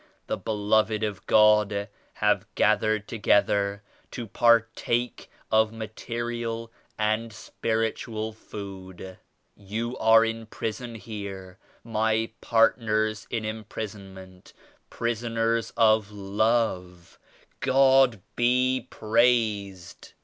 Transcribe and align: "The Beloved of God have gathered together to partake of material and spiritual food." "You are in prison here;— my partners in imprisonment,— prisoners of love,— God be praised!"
"The 0.25 0.35
Beloved 0.35 1.03
of 1.03 1.23
God 1.27 1.87
have 2.13 2.47
gathered 2.55 3.07
together 3.07 3.83
to 4.09 4.25
partake 4.25 5.29
of 5.51 5.71
material 5.71 6.71
and 6.97 7.31
spiritual 7.31 8.31
food." 8.33 9.19
"You 9.55 9.95
are 9.99 10.25
in 10.25 10.47
prison 10.47 10.95
here;— 10.95 11.59
my 11.83 12.31
partners 12.41 13.27
in 13.29 13.45
imprisonment,— 13.45 14.53
prisoners 14.89 15.71
of 15.77 16.09
love,— 16.11 17.19
God 17.59 18.21
be 18.35 18.87
praised!" 18.89 20.13